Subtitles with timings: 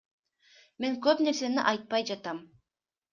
[0.85, 2.41] Мен көп нерсени айтпай жатам.